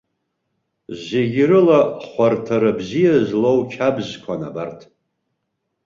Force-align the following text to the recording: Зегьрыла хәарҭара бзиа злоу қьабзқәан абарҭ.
Зегьрыла 1.05 1.79
хәарҭара 2.07 2.71
бзиа 2.77 3.15
злоу 3.27 3.59
қьабзқәан 3.71 4.41
абарҭ. 4.49 4.79